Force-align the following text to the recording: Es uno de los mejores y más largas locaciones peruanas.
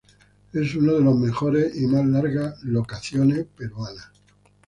Es 0.51 0.73
uno 0.73 0.93
de 0.93 1.01
los 1.01 1.15
mejores 1.15 1.79
y 1.79 1.85
más 1.85 2.03
largas 2.07 2.63
locaciones 2.63 3.45
peruanas. 3.55 4.07